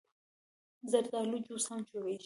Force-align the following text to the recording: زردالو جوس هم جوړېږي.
زردالو 0.91 1.37
جوس 1.45 1.65
هم 1.71 1.79
جوړېږي. 1.89 2.19